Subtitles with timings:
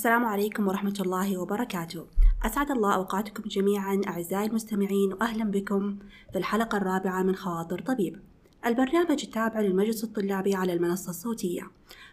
[0.00, 2.06] السلام عليكم ورحمة الله وبركاته.
[2.42, 5.98] أسعد الله أوقاتكم جميعا أعزائي المستمعين وأهلا بكم
[6.32, 8.20] في الحلقة الرابعة من خواطر طبيب.
[8.66, 11.70] البرنامج التابع للمجلس الطلابي على المنصة الصوتية.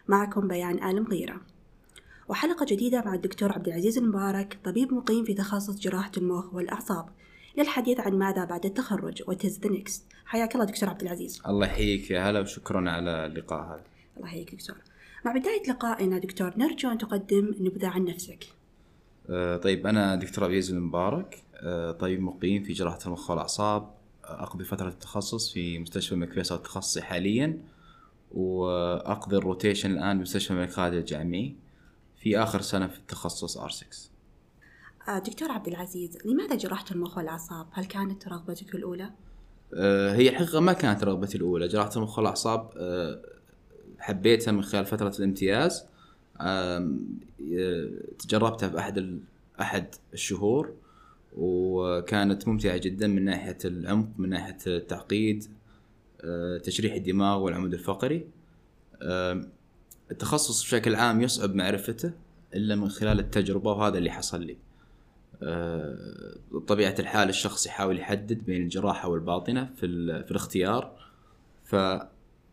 [0.08, 1.40] معكم بيان آل مغيرة.
[2.28, 7.08] وحلقة جديدة مع الدكتور عبد العزيز المبارك طبيب مقيم في تخصص جراحة المخ والأعصاب.
[7.58, 11.42] للحديث عن ماذا بعد التخرج؟ what's the next حياك الله دكتور عبد العزيز.
[11.46, 13.84] الله يحييك يا هلا وشكرا على اللقاء هذا.
[14.16, 14.76] الله يحييك دكتور.
[15.24, 18.46] مع بداية لقائنا دكتور نرجو أن تقدم نبذة عن نفسك
[19.30, 23.82] آه، طيب أنا دكتور العزيز المبارك آه، طبيب مقيم في جراحة المخ والأعصاب
[24.24, 27.58] آه، أقضي فترة التخصص في مستشفى الملك فيصل التخصصي حاليا
[28.30, 31.56] وأقضي الروتيشن الآن بمستشفى الملك خالد الجامعي
[32.22, 33.84] في آخر سنة في التخصص R6
[35.08, 39.10] آه، دكتور عبد العزيز لماذا جراحة المخ والأعصاب؟ هل كانت رغبتك الأولى؟
[40.12, 42.70] هي حقيقة ما كانت رغبتي الأولى جراحة المخ والأعصاب
[43.98, 45.84] حبيتها من خلال فترة الامتياز.
[48.18, 49.20] تجربتها في أحد ال-
[49.60, 50.72] أحد الشهور
[51.36, 55.44] وكانت ممتعة جدا من ناحية العمق من ناحية التعقيد
[56.20, 58.26] آه، تشريح الدماغ والعمود الفقري.
[60.10, 62.12] التخصص بشكل عام يصعب معرفته
[62.54, 64.56] إلا من خلال التجربة وهذا اللي حصل لي.
[65.42, 69.86] آه، بطبيعة الحال الشخص يحاول يحدد بين الجراحة والباطنة في,
[70.24, 70.98] في الاختيار.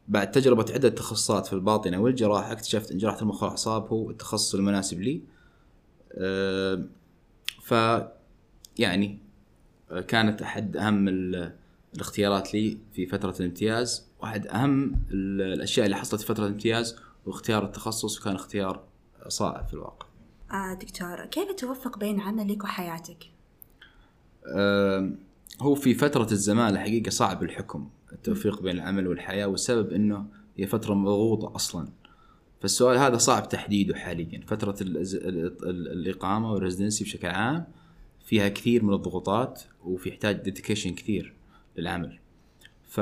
[0.08, 5.02] فبعد تجربة عدة تخصصات في الباطنة والجراحة اكتشفت أن جراحة المخ والأعصاب هو التخصص المناسب
[5.02, 5.22] لي.
[6.14, 6.84] آه،
[7.64, 7.72] ف
[8.80, 9.20] يعني
[9.92, 11.56] آه، كانت أحد أهم ال-
[11.96, 17.66] الاختيارات لي في فترة الامتياز وأحد أهم ال- الأشياء اللي حصلت في فترة الامتياز واختيار
[17.66, 18.84] التخصص وكان اختيار
[19.28, 20.06] صائب في الواقع.
[20.52, 23.18] آه دكتور كيف توفق بين عملك وحياتك؟
[24.48, 25.18] آم،
[25.62, 27.90] هو في فترة الزمالة حقيقة صعب الحكم.
[28.16, 30.26] التوفيق بين العمل والحياة والسبب إنه
[30.58, 31.88] هي فترة مضغوطة أصلا.
[32.62, 34.42] فالسؤال هذا صعب تحديده حاليا.
[34.48, 37.66] فترة ال- ال- ال- الإقامة وال residency بشكل عام
[38.26, 41.34] فيها كثير من الضغوطات وفي يحتاج dedication كثير
[41.78, 42.20] للعمل.
[42.88, 42.98] ف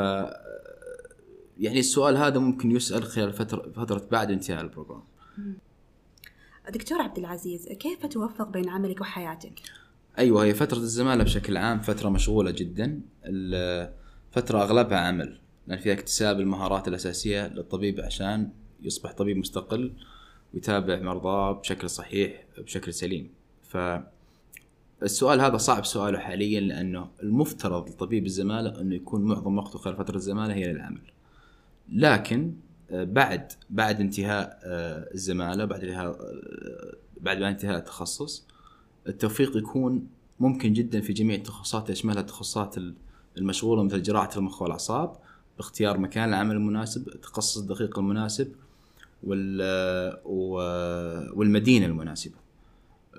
[1.60, 5.04] يعني السؤال هذا ممكن يسأل خلال فترة فترة بعد انتهاء البروجرام.
[6.70, 9.54] دكتور عبد العزيز كيف توفق بين عملك وحياتك؟
[10.18, 13.02] أيوه هي فترة الزمالة بشكل عام فترة مشغولة جدا.
[13.26, 13.94] ال-
[14.34, 18.50] فترة أغلبها عمل لأن فيها اكتساب المهارات الأساسية للطبيب عشان
[18.82, 19.94] يصبح طبيب مستقل
[20.54, 23.30] ويتابع مرضاه بشكل صحيح بشكل سليم.
[23.64, 23.78] ف
[25.04, 30.16] السؤال هذا صعب سؤاله حاليا لأنه المفترض لطبيب الزمالة إنه يكون معظم وقته خلال فترة
[30.16, 31.02] الزمالة هي للعمل.
[31.92, 32.54] لكن
[32.92, 38.48] آه، بعد بعد انتهاء آه، الزمالة بعد انتهاء آه، بعد ما انتهاء التخصص
[39.08, 40.08] التوفيق يكون
[40.40, 42.94] ممكن جدا في جميع التخصصات يشملها التخصصات ال-
[43.38, 45.16] المشغوله مثل جراحة المخ والاعصاب
[45.58, 48.52] باختيار مكان العمل المناسب التخصص الدقيق المناسب
[51.36, 52.36] والمدينة المناسبة.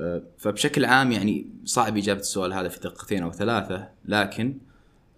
[0.00, 4.58] أه، فبشكل عام يعني صعب إجابة السؤال هذا في دقيقتين أو ثلاثة لكن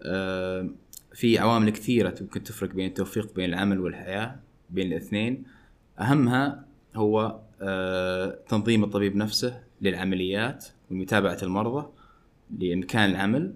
[0.03, 0.69] أه،
[1.13, 4.35] في عوامل كثيرة ممكن تفرق بين التوفيق بين العمل والحياة
[4.69, 5.43] بين الاثنين.
[5.99, 6.65] أهمها
[6.95, 11.87] هو آه، تنظيم الطبيب نفسه للعمليات ومتابعة المرضى
[12.59, 13.53] لمكان العمل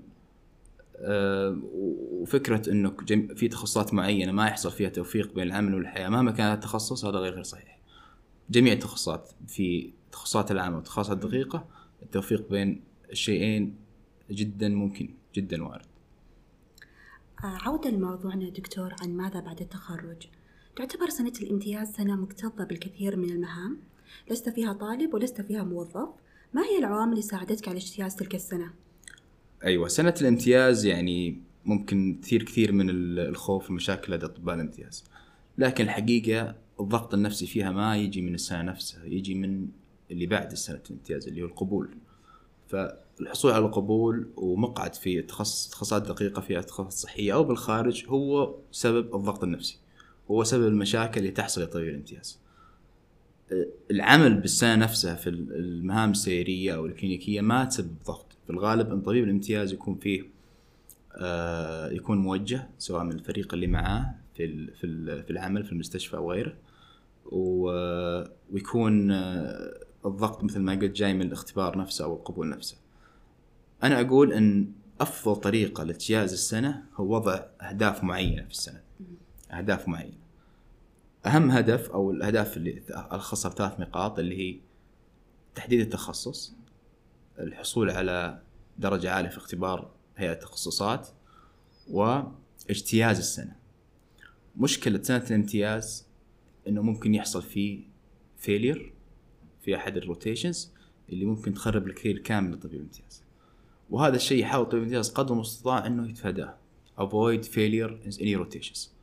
[1.02, 2.96] آه، وفكرة انه
[3.36, 7.44] في تخصصات معينة ما يحصل فيها توفيق بين العمل والحياة مهما كان التخصص هذا غير
[7.44, 7.80] صحيح.
[8.50, 11.68] جميع التخصصات في التخصصات العامة والتخصصات الدقيقة
[12.04, 13.76] التوفيق بين الشيئين
[14.32, 15.86] جدا ممكن جدا وارد.
[17.44, 20.28] آه عودة لموضوعنا دكتور عن ماذا بعد التخرج
[20.76, 23.78] تعتبر سنة الامتياز سنة مكتظة بالكثير من المهام
[24.30, 26.10] لست فيها طالب ولست فيها موظف
[26.54, 28.74] ما هي العوامل اللي ساعدتك على اجتياز تلك السنة؟
[29.66, 35.04] أيوه سنة الامتياز يعني ممكن تثير كثير من ال- الخوف والمشاكل لدى أطباء الامتياز.
[35.58, 39.68] لكن الحقيقة الضغط النفسي فيها ما يجي من السنة نفسها، يجي من
[40.12, 41.90] اللي بعد السنة الامتياز اللي هو القبول.
[42.68, 49.16] فالحصول على القبول ومقعد في التخصص تخصصات دقيقة في تخصص صحية أو بالخارج هو سبب
[49.16, 49.78] الضغط النفسي.
[50.32, 52.41] هو سبب المشاكل اللي تحصل لطبيب الامتياز.
[53.92, 58.26] العمل بالسنة نفسها في المهام السيرية أو الكلينيكية ما تسبب ضغط.
[58.46, 60.24] في الغالب أن طبيب الامتياز يكون فيه
[61.16, 66.18] آه، يكون موجه سواء من الفريق اللي معاه في في ال- في العمل في المستشفى
[66.18, 66.54] أو غيره
[68.52, 69.74] ويكون آه،
[70.06, 72.78] الضغط مثل ما قلت جاي من الاختبار نفسه أو القبول نفسه.
[73.84, 74.72] أنا أقول أن
[75.02, 78.82] أفضل طريقة لاجتياز السنة هو وضع أهداف معينة في السنة.
[79.52, 80.18] أهداف معينة.
[81.26, 82.82] أهم هدف أو الأهداف اللي
[83.14, 84.60] الخاصه بثلاث نقاط اللي هي
[85.56, 86.54] تحديد التخصص
[87.40, 88.42] الحصول على
[88.78, 91.10] درجة عالية في اختبار هيئة التخصصات
[91.90, 93.56] واجتياز السنة.
[94.58, 96.06] مشكلة سنة الامتياز
[96.68, 97.84] إنه ممكن يحصل فيه
[98.38, 98.94] failure
[99.62, 100.72] في أحد ال rotations
[101.10, 103.24] اللي ممكن تخرب ال career كامل للطبيب الامتياز.
[103.90, 106.58] وهذا الشيء يحاول الطبيب الامتياز قدر المستطاع إنه يتفاداه.
[107.00, 109.01] Avoid failure in any rotations.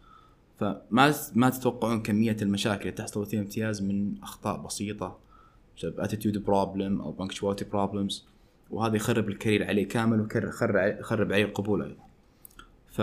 [0.59, 5.19] فما ما تتوقعون كمية المشاكل اللي تحصل في الامتياز من أخطاء بسيطة
[5.77, 8.27] بسبب attitude problem أو punctuality problems
[8.71, 12.03] وهذا يخرب ال career عليه كامل ويخرب عليه القبول أيضا.
[12.87, 13.03] ف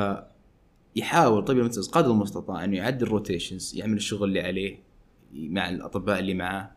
[0.95, 4.79] يحاول الطبيب الامتياز قدر المستطاع إنه يعدل ال rotations يعمل الشغل اللي عليه
[5.33, 6.71] مع الأطباء اللي معاه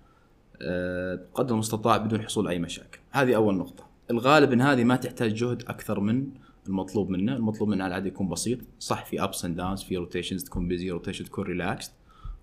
[1.34, 2.98] قدر المستطاع بدون حصول أي مشاكل.
[3.10, 3.86] هذه أول نقطة.
[4.10, 6.26] الغالب إن هذه ما تحتاج جهد أكثر من
[6.68, 7.36] المطلوب منه.
[7.36, 8.58] المطلوب منه على العادة يكون بسيط.
[8.80, 11.92] صح في ups and downs في rotations تكون busy rotation تكون relaxed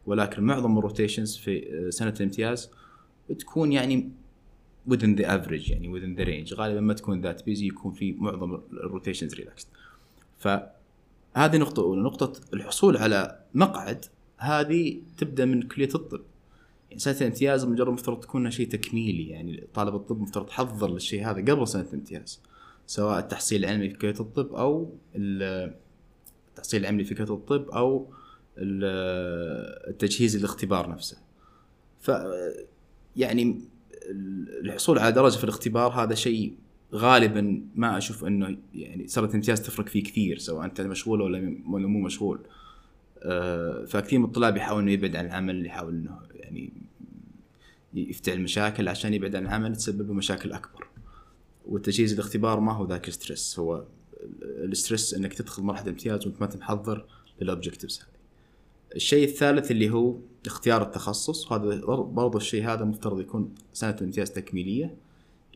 [0.05, 2.69] ولكن معظم ال rotations في سنة الامتياز
[3.39, 4.09] تكون يعني
[4.89, 6.53] within the average يعني within the range.
[6.53, 9.67] غالبا ما تكون that busy يكون في معظم ال rotations relaxed
[10.37, 12.01] فهذه نقطة أولى.
[12.01, 14.05] نقطة الحصول على مقعد
[14.37, 16.21] هذه تبدأ من كلية الطب.
[16.89, 21.53] يعني سنة الامتياز مجرد مفترض تكون شيء تكميلي يعني طالب الطب مفترض تحضر للشيء هذا
[21.53, 22.41] قبل سنة الامتياز.
[22.87, 28.07] سواء التحصيل العلمي في كلية الطب أو التحصيل العلمي في كلية الطب أو
[29.87, 31.17] التجهيز الاختبار نفسه.
[32.01, 32.11] ف
[33.15, 33.61] يعني
[34.61, 36.53] الحصول على درجة في الاختبار هذا شيء
[36.93, 41.87] غالبا ما أشوف إنه يعني سنه الامتياز تفرق فيه كثير سواء أنت مشغول ولا ولا
[41.87, 42.39] مو مشغول.
[43.23, 46.73] آه، فكثير من الطلاب يحاول إنه يبعد عن العمل يحاول إنه يعني
[47.93, 50.87] يفتعل مشاكل عشان يبعد عن العمل تسبب له مشاكل أكبر.
[51.67, 53.59] والتجهيز الاختبار ما هو ذاك ال stress.
[53.59, 53.85] هو
[54.43, 57.05] ال stress إنك تدخل مرحلة امتياز وأنت ما محضر
[57.41, 58.15] لل objectives هذه.
[58.95, 61.51] الشيء الثالث اللي هو اختيار التخصص.
[61.51, 64.95] وهذا برضو الشيء هذا مفترض يكون سنة الامتياز تكميلية.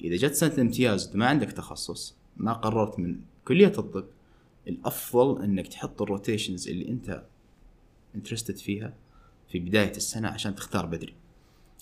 [0.01, 4.05] إذا جت سنة الامتياز ما عندك تخصص ما قررت من كلية الطب
[4.67, 7.23] الأفضل إنك تحط ال rotations اللي أنت
[8.15, 8.93] interested فيها
[9.49, 11.13] في بداية السنة عشان تختار بدري.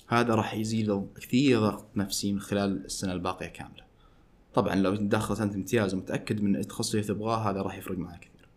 [0.08, 3.87] هذا راح يزيل كثير ضغط نفسي من خلال السنة الباقية كاملة.
[4.58, 8.48] طبعا لو داخل سنة امتياز ومتأكد من التخصص اللي تبغاه هذا راح يفرق معك كثير.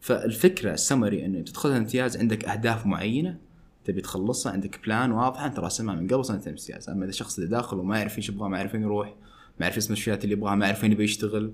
[0.00, 3.38] فالفكرة السمري إنه تدخل الامتياز عندك أهداف معينة
[3.84, 7.50] تبي تخلصها عندك plan واضحه أنت راسمها من قبل سنة الامتياز أما إذا الشخص اللي
[7.50, 9.08] داخل وما يعرف إيش يبغى ما يعرف وين يروح
[9.60, 11.52] ما يعرف اسم الاشياء اللي يبغاها ما يعرف وين يبي يشتغل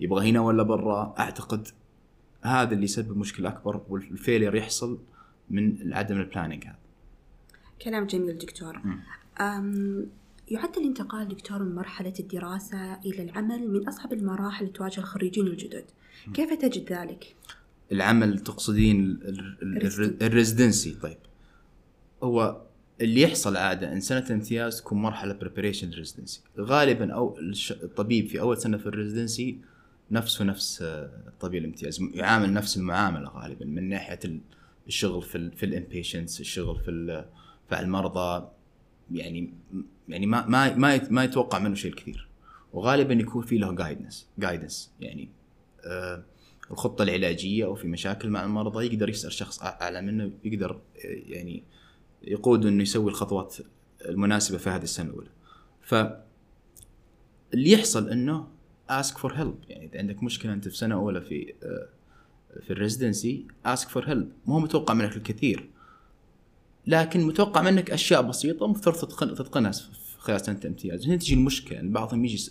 [0.00, 1.68] يبغى هنا ولا برا أعتقد
[2.42, 4.98] هذا اللي يسبب مشكلة أكبر وال failure يحصل
[5.50, 6.78] من عدم ال planning هذا.
[7.82, 8.82] كلام جميل دكتور.
[10.50, 15.84] يعد الانتقال دكتور من مرحلة الدراسة إلى العمل من أصعب المراحل اللي تواجه الخريجين الجدد.
[16.34, 17.34] كيف تجد ذلك؟
[17.92, 19.18] العمل تقصدين
[20.22, 21.16] ال residency طيب.
[22.22, 22.60] هو
[23.00, 27.38] اللي يحصل عادة إن سنة الامتياز تكون مرحلة preparation residency غالبا أو
[27.70, 29.58] الطبيب في أول سنة في ال residency
[30.10, 34.20] نفسه نفس الطبيب الامتياز يعامل نفس المعاملة غالبا من ناحية
[34.86, 37.24] الشغل في في ال inpatients الشغل في
[37.68, 38.48] في المرضى.
[39.12, 39.54] يعني
[40.08, 40.46] يعني ما
[40.76, 42.28] ما ما يتوقع منه شيء كثير
[42.72, 45.28] وغالبا يكون في له guidance guidance يعني
[45.84, 46.24] آه
[46.70, 51.62] الخطة العلاجية أو في مشاكل مع المرضى يقدر يسأل شخص أعلى منه يقدر آه، يعني
[52.22, 53.56] يقود إنه يسوي الخطوات
[54.08, 55.30] المناسبة في هذه السنة الأولى.
[55.82, 55.94] ف
[57.54, 58.48] اللي يحصل إنه
[58.88, 61.88] ask for help يعني إذا عندك مشكلة أنت في سنة أولى في آه،
[62.60, 65.70] في ال residency ask for help مو متوقع منك الكثير.
[66.86, 69.72] لكن متوقع منك أشياء بسيطة مفترض تتقن تتقنها
[70.18, 72.50] خلال سنة الامتياز هنا تجي المشكلة يعني بعضهم يجي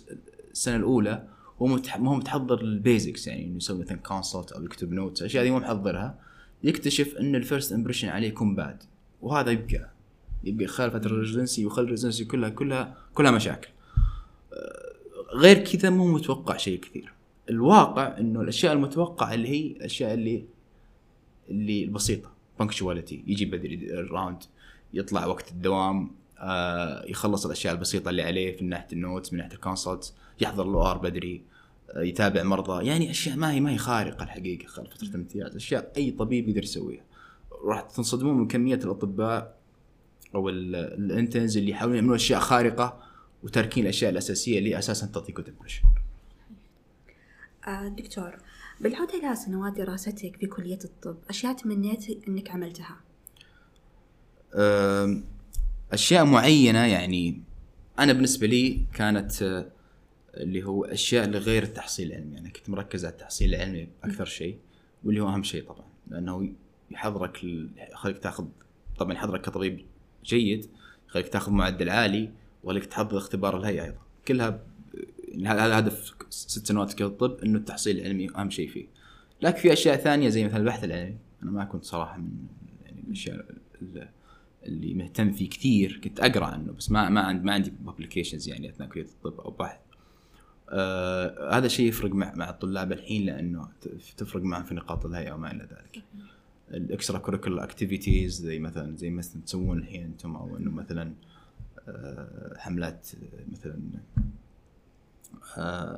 [0.52, 1.28] السنة الأولى
[1.62, 5.44] هو ما هو متحضر ال basics يعني إنه يسوي مثلا consult أو يكتب notes الأشياء
[5.44, 6.18] هذه مو محضرها.
[6.64, 8.82] يكتشف إن ال first impression عليه يكون bad
[9.22, 9.90] وهذا يبقى.
[10.44, 13.68] يبقى خلال فترة ال residency وخلال ال residency كلها كلها كلها مشاكل.
[14.52, 17.12] آه، غير كذا مو متوقع شيء كثير.
[17.50, 20.44] الواقع إنه الأشياء المتوقعة اللي هي الأشياء اللي
[21.50, 24.42] اللي البسيطه punctuality يجي بدري ال round
[24.94, 29.52] يطلع وقت الدوام آه يخلص الأشياء البسيطة اللي عليه من ناحية ال notes من ناحية
[29.52, 31.42] ال consult يحضر ال OR بدري
[31.90, 32.86] آه يتابع مرضى.
[32.86, 35.56] يعني أشياء ما هي ما هي خارقة الحقيقة خلال فترة الامتياز.
[35.56, 37.04] أشياء أي طبيب يقدر يسويها.
[37.64, 39.58] راح تنصدمون من كمية الأطباء
[40.34, 43.02] أو ال interns اللي يحاولون يعملون أشياء خارقة
[43.42, 45.82] وتاركين الأشياء الأساسية اللي أساسا تعطيكم depression.
[47.68, 48.38] آه دكتور
[48.84, 53.00] بالعودة إلى سنوات دراستك في كلية الطب أشياء تمنيت أنك عملتها؟
[55.92, 57.42] أشياء معينة يعني
[57.98, 59.72] أنا بالنسبة لي كانت آه،
[60.34, 62.38] اللي هو أشياء لغير التحصيل العلمي.
[62.38, 64.58] أنا كنت مركز على التحصيل العلمي أكثر شيء
[65.04, 66.52] واللي هو أهم شيء طبعا لأنه
[66.90, 67.44] يحضرك
[67.92, 68.46] يخليك تاخذ
[68.98, 69.86] طبعا يحضرك كطبيب
[70.24, 70.70] جيد
[71.08, 72.30] يخليك تاخذ معدل عالي
[72.64, 74.02] ويخليك تحضر اختبار الهيئة أيضا.
[74.28, 74.60] كلها
[75.44, 78.86] هذا هدف ست سنوات في الطب إنه التحصيل العلمي أهم شيء فيه.
[79.42, 81.16] لكن في أشياء ثانية زي مثلا البحث العلمي.
[81.42, 82.30] أنا ما كنت صراحة من
[82.84, 83.46] يعني الأشياء
[84.66, 86.00] اللي مهتم فيه كثير.
[86.04, 89.50] كنت أقرأ عنه بس ما ما عندي ما عندي publications يعني أثناء كلية الطب أو
[89.50, 89.78] بحث.
[90.70, 93.68] آه هذا شيء يفرق مع مع الطلاب الحين لأنه
[94.16, 96.04] تفرق معهم في نقاط الهيئة وما إلى ذلك.
[96.70, 101.12] ال extracurricular activities زي مثلا زي مثلا تسوون الحين أنتم أو إنه مثلا
[101.88, 103.08] آه حملات
[103.52, 103.80] مثلا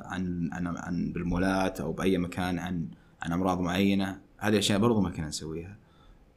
[0.05, 2.87] عن عن عن بالمولات أو بأي مكان عن
[3.21, 4.19] عن أمراض معينة.
[4.37, 5.77] هذه أشياء برضو ما كنا نسويها.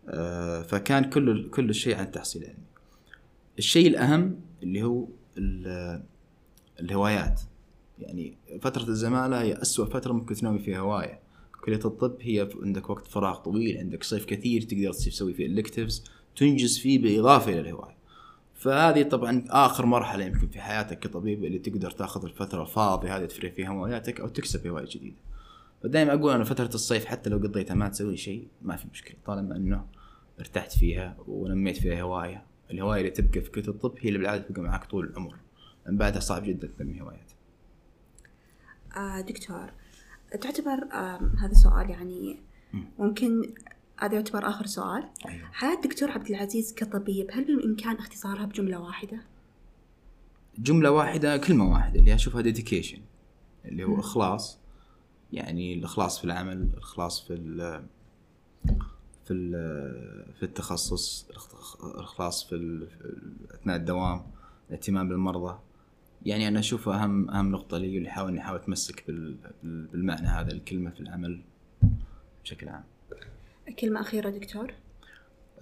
[0.08, 2.64] آه، فكان كل كل الشيء عن التحصيل العلمي
[3.58, 5.06] الشيء الأهم اللي هو
[6.80, 7.40] الهوايات.
[7.98, 11.20] يعني فترة الزمالة هي أسوأ فترة ممكن تنوي فيها هواية.
[11.64, 16.04] كلية الطب هي عندك وقت فراغ طويل عندك صيف كثير تقدر تسوي فيه الكتفز
[16.36, 17.99] تنجز فيه بالإضافة إلى الهواية.
[18.60, 23.50] فهذه طبعا آخر مرحلة يمكن في حياتك كطبيب اللي تقدر تأخذ الفترة الفاضية هذه تفرغ
[23.50, 25.16] فيها هواياتك أو تكسب هواية جديدة.
[25.82, 29.56] فدائما أقول أنا فترة الصيف حتى لو قضيتها ما تسوي شيء ما في مشكلة طالما
[29.56, 29.86] إنه
[30.40, 32.42] ارتحت فيها ونميت فيها هواية.
[32.70, 35.36] الهواية اللي تبقى في كليه الطب هي اللي بالعادة تبقى معك طول العمر.
[35.86, 37.32] من بعدها صعب جدا تنمي هوايات
[38.96, 39.70] آه دكتور
[40.40, 42.36] تعتبر آه هذا سؤال يعني
[42.98, 43.42] ممكن
[44.00, 45.48] هذا يعتبر آخر سؤال أيوة.
[45.52, 49.20] حياة الدكتور عبد العزيز كطبيب هل بالإمكان اختصارها بجملة واحدة؟
[50.58, 52.98] جملة واحدة كلمة واحدة اللي أشوفها ديديكيشن
[53.64, 54.58] اللي هو إخلاص
[55.32, 57.82] يعني الإخلاص في العمل الإخلاص في ال
[59.24, 59.52] في ال
[60.34, 61.26] في التخصص
[61.84, 62.86] الإخلاص في
[63.50, 64.22] أثناء الدوام
[64.68, 65.58] الاهتمام بالمرضى
[66.26, 69.04] يعني أنا أشوف أهم أهم نقطة لي اللي حاول إني أحاول أتمسك
[69.62, 71.40] بالمعنى هذا الكلمة في العمل
[72.44, 72.84] بشكل عام.
[73.72, 74.74] كلمة أخيرة دكتور.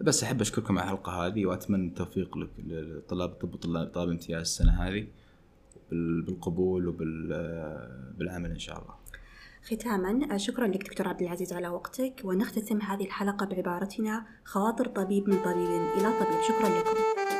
[0.00, 5.07] بس أحب أشكركم على الحلقة هذه وأتمنى التوفيق لطلاب الطب وطلاب امتياز السنة هذه
[5.91, 8.95] بالقبول وبالعمل إن شاء الله.
[9.65, 15.37] ختاما شكرا لك دكتور عبد العزيز على وقتك ونختتم هذه الحلقة بعبارتنا خواطر طبيب من
[15.45, 17.38] طبيب إلى طبيب شكرا لكم